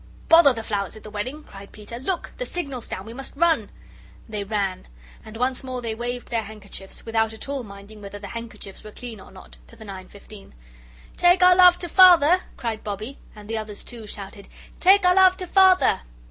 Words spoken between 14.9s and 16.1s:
our love to Father!"